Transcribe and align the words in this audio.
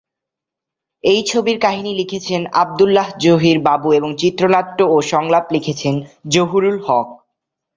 এই 1.03 1.21
ছবির 1.23 1.57
কাহিনী 1.59 1.91
লিখেছেন 1.95 2.41
আবদুল্লাহ 2.53 3.07
জহির 3.19 3.57
বাবু 3.59 3.87
এবং 3.93 4.09
চিত্রনাট্য 4.17 4.79
ও 4.85 4.97
সংলাপ 5.11 5.45
লিখেছেন 5.53 5.95
জহিরুল 6.31 6.77
হক। 6.79 7.07